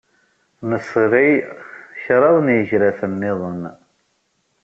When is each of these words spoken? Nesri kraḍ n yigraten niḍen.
Nesri 0.69 1.29
kraḍ 2.03 2.35
n 2.41 2.47
yigraten 2.55 3.13
niḍen. 3.21 3.61